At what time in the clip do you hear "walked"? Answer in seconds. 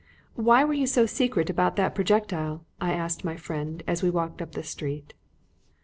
4.09-4.41